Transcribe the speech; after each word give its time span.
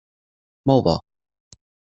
Molt 0.71 0.83
bo. 0.89 0.97